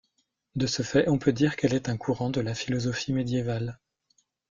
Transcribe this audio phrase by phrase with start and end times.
[0.55, 3.77] De ce fait, on peut dire qu'elle est un courant de la philosophie médiévale.